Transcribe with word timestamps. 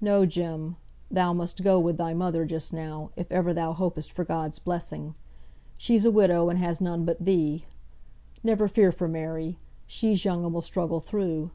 No, 0.00 0.26
Jem! 0.26 0.74
thou 1.12 1.32
must 1.32 1.62
go 1.62 1.78
with 1.78 1.96
thy 1.96 2.12
mother 2.12 2.44
just 2.44 2.72
now, 2.72 3.10
if 3.14 3.30
ever 3.30 3.54
thou 3.54 3.72
hopest 3.72 4.10
for 4.10 4.24
God's 4.24 4.58
blessing. 4.58 5.14
She's 5.78 6.04
a 6.04 6.10
widow, 6.10 6.48
and 6.48 6.58
has 6.58 6.80
none 6.80 7.04
but 7.04 7.24
thee. 7.24 7.66
Never 8.42 8.66
fear 8.66 8.90
for 8.90 9.06
Mary! 9.06 9.58
She's 9.86 10.24
young 10.24 10.44
and 10.44 10.52
will 10.52 10.60
struggle 10.60 10.98
through. 10.98 11.52